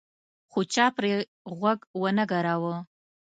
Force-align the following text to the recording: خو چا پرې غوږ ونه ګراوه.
خو 0.51 0.59
چا 0.73 0.85
پرې 0.95 1.13
غوږ 1.57 1.79
ونه 2.01 2.23
ګراوه. 2.31 2.75